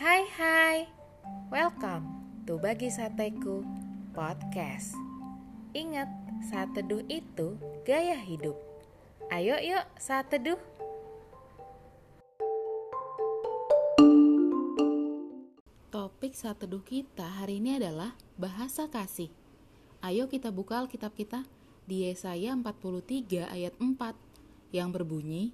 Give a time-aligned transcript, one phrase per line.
[0.00, 0.88] Hai hai,
[1.52, 2.08] welcome
[2.48, 3.60] to Bagi Sateku
[4.16, 4.96] Podcast.
[5.76, 6.08] Ingat,
[6.48, 8.56] saat teduh itu gaya hidup.
[9.28, 10.56] Ayo yuk saat teduh
[15.92, 19.28] Topik saat teduh kita hari ini adalah bahasa kasih.
[20.00, 21.44] Ayo kita buka Alkitab kita
[21.84, 23.92] di Yesaya 43 ayat 4
[24.72, 25.52] yang berbunyi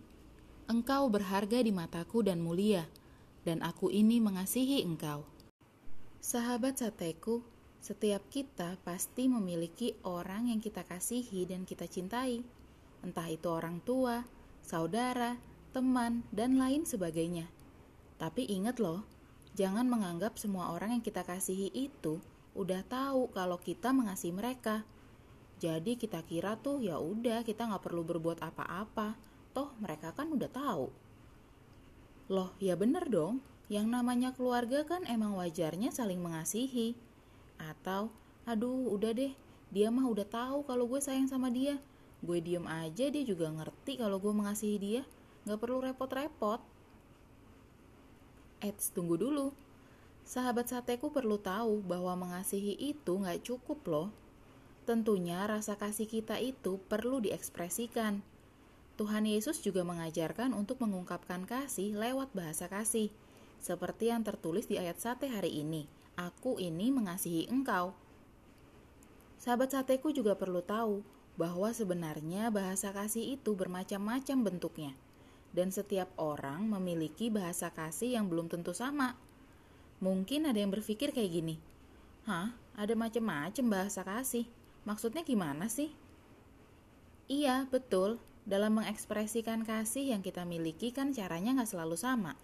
[0.71, 2.87] Engkau berharga di mataku dan mulia
[3.47, 5.23] dan aku ini mengasihi engkau.
[6.19, 7.47] Sahabat sateku,
[7.79, 12.43] setiap kita pasti memiliki orang yang kita kasihi dan kita cintai,
[13.07, 14.27] entah itu orang tua,
[14.59, 15.39] saudara,
[15.71, 17.47] teman, dan lain sebagainya.
[18.19, 19.07] Tapi ingat loh,
[19.55, 22.19] jangan menganggap semua orang yang kita kasihi itu
[22.59, 24.83] udah tahu kalau kita mengasihi mereka.
[25.63, 29.15] Jadi kita kira tuh ya udah kita nggak perlu berbuat apa-apa,
[29.55, 31.06] toh mereka kan udah tahu.
[32.27, 33.39] Loh, ya bener dong.
[33.71, 36.99] Yang namanya keluarga kan emang wajarnya saling mengasihi.
[37.59, 38.11] Atau,
[38.43, 39.31] aduh udah deh,
[39.71, 41.79] dia mah udah tahu kalau gue sayang sama dia.
[42.23, 45.03] Gue diem aja dia juga ngerti kalau gue mengasihi dia.
[45.47, 46.59] Gak perlu repot-repot.
[48.59, 49.55] Eits, tunggu dulu.
[50.27, 54.09] Sahabat sateku perlu tahu bahwa mengasihi itu gak cukup loh.
[54.83, 58.23] Tentunya rasa kasih kita itu perlu diekspresikan
[58.97, 63.13] Tuhan Yesus juga mengajarkan untuk mengungkapkan kasih lewat bahasa kasih,
[63.61, 65.85] seperti yang tertulis di ayat sate hari ini.
[66.17, 67.93] Aku ini mengasihi engkau.
[69.37, 71.05] Sahabat sateku juga perlu tahu
[71.37, 74.93] bahwa sebenarnya bahasa kasih itu bermacam-macam bentuknya,
[75.53, 79.21] dan setiap orang memiliki bahasa kasih yang belum tentu sama.
[80.01, 81.57] Mungkin ada yang berpikir kayak gini,
[82.27, 84.51] Hah, ada macam-macam bahasa kasih.
[84.83, 85.95] Maksudnya gimana sih?
[87.31, 88.19] Iya, betul.
[88.47, 92.39] Dalam mengekspresikan kasih yang kita miliki kan caranya nggak selalu sama.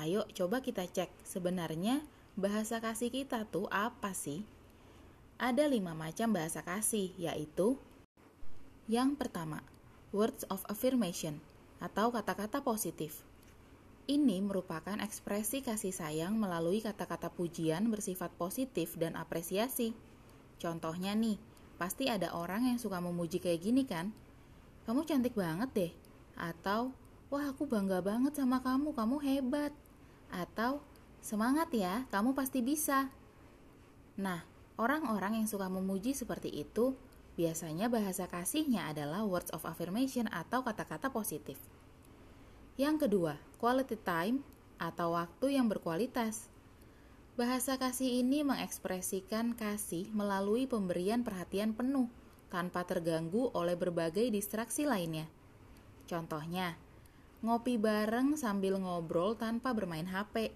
[0.00, 2.00] Ayo coba kita cek sebenarnya
[2.32, 4.48] bahasa kasih kita tuh apa sih?
[5.36, 7.76] Ada lima macam bahasa kasih, yaitu
[8.88, 9.60] yang pertama,
[10.16, 11.44] words of affirmation
[11.76, 13.20] atau kata-kata positif.
[14.08, 19.92] Ini merupakan ekspresi kasih sayang melalui kata-kata pujian bersifat positif dan apresiasi.
[20.56, 21.36] Contohnya nih,
[21.76, 24.16] pasti ada orang yang suka memuji kayak gini kan?
[24.88, 25.92] Kamu cantik banget deh.
[26.32, 26.96] Atau,
[27.28, 29.72] wah aku bangga banget sama kamu, kamu hebat.
[30.32, 30.80] Atau,
[31.20, 33.12] semangat ya, kamu pasti bisa.
[34.16, 34.48] Nah,
[34.80, 36.96] orang-orang yang suka memuji seperti itu,
[37.36, 41.60] biasanya bahasa kasihnya adalah words of affirmation atau kata-kata positif.
[42.80, 44.40] Yang kedua, quality time
[44.80, 46.48] atau waktu yang berkualitas.
[47.36, 52.08] Bahasa kasih ini mengekspresikan kasih melalui pemberian perhatian penuh
[52.48, 55.28] tanpa terganggu oleh berbagai distraksi lainnya.
[56.08, 56.80] Contohnya,
[57.44, 60.50] ngopi bareng sambil ngobrol tanpa bermain HP,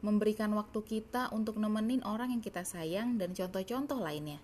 [0.00, 4.40] memberikan waktu kita untuk nemenin orang yang kita sayang, dan contoh-contoh lainnya.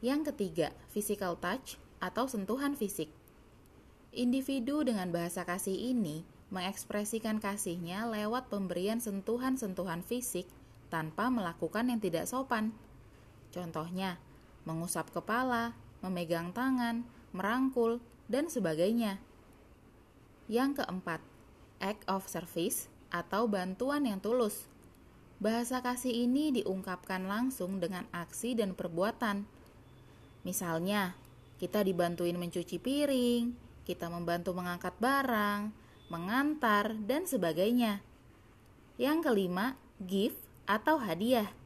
[0.00, 3.10] Yang ketiga, physical touch atau sentuhan fisik.
[4.10, 10.50] Individu dengan bahasa kasih ini mengekspresikan kasihnya lewat pemberian sentuhan-sentuhan fisik
[10.90, 12.74] tanpa melakukan yang tidak sopan.
[13.54, 14.18] Contohnya,
[14.64, 18.00] mengusap kepala, memegang tangan, merangkul,
[18.30, 19.18] dan sebagainya.
[20.50, 21.20] Yang keempat,
[21.78, 24.66] act of service atau bantuan yang tulus.
[25.40, 29.48] Bahasa kasih ini diungkapkan langsung dengan aksi dan perbuatan.
[30.44, 31.16] Misalnya,
[31.56, 33.52] kita dibantuin mencuci piring,
[33.84, 35.72] kita membantu mengangkat barang,
[36.12, 38.04] mengantar, dan sebagainya.
[39.00, 41.59] Yang kelima, gift atau hadiah.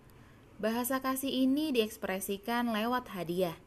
[0.54, 3.58] Bahasa kasih ini diekspresikan lewat hadiah,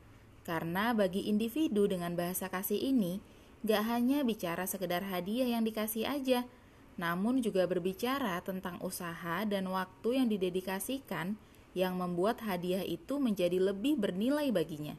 [0.48, 3.20] karena bagi individu dengan bahasa kasih ini,
[3.68, 6.48] gak hanya bicara sekedar hadiah yang dikasih aja,
[6.96, 11.36] namun juga berbicara tentang usaha dan waktu yang didedikasikan
[11.76, 14.96] yang membuat hadiah itu menjadi lebih bernilai baginya.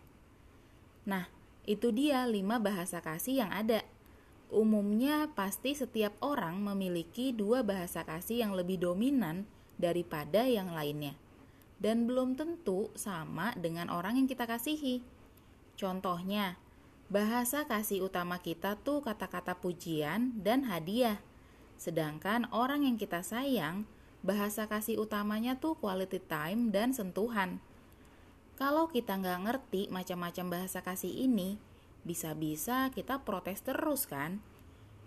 [1.09, 1.25] Nah,
[1.65, 3.81] itu dia lima bahasa kasih yang ada.
[4.53, 9.49] Umumnya pasti setiap orang memiliki dua bahasa kasih yang lebih dominan
[9.81, 11.17] daripada yang lainnya
[11.79, 15.03] dan belum tentu sama dengan orang yang kita kasihi.
[15.79, 16.59] Contohnya,
[17.07, 21.23] bahasa kasih utama kita tuh kata-kata pujian dan hadiah.
[21.79, 23.87] Sedangkan orang yang kita sayang,
[24.27, 27.63] bahasa kasih utamanya tuh quality time dan sentuhan.
[28.59, 31.63] Kalau kita nggak ngerti macam-macam bahasa kasih ini,
[32.03, 34.43] bisa-bisa kita protes terus kan?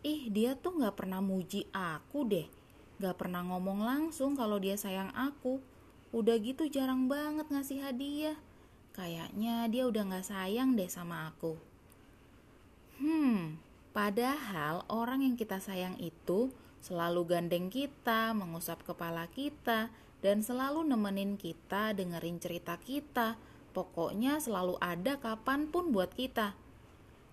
[0.07, 2.47] Ih, dia tuh nggak pernah muji aku deh.
[3.03, 5.59] Nggak pernah ngomong langsung kalau dia sayang aku
[6.11, 8.37] Udah gitu jarang banget ngasih hadiah.
[8.91, 11.55] Kayaknya dia udah gak sayang deh sama aku.
[12.99, 13.55] Hmm,
[13.95, 16.51] padahal orang yang kita sayang itu
[16.83, 19.87] selalu gandeng kita, mengusap kepala kita,
[20.19, 23.39] dan selalu nemenin kita dengerin cerita kita.
[23.71, 26.53] Pokoknya selalu ada kapan pun buat kita.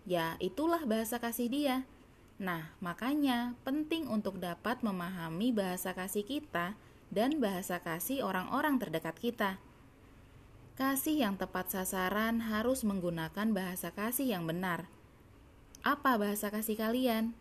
[0.07, 1.77] Ya, itulah bahasa kasih dia.
[2.39, 9.50] Nah, makanya penting untuk dapat memahami bahasa kasih kita dan bahasa kasih orang-orang terdekat kita.
[10.78, 14.87] Kasih yang tepat sasaran harus menggunakan bahasa kasih yang benar.
[15.82, 17.34] Apa bahasa kasih kalian?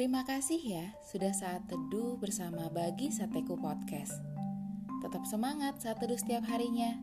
[0.00, 4.16] Terima kasih ya sudah saat teduh bersama Bagi Sateku Podcast.
[5.02, 6.96] Tetap semangat saat teduh setiap harinya.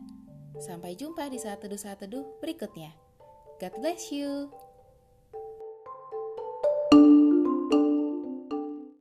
[0.58, 2.90] Sampai jumpa di saat teduh-saat teduh berikutnya.
[3.62, 4.50] God bless you.